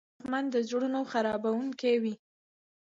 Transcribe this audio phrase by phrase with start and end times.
[0.19, 2.15] دښمن د زړونو خرابوونکی وي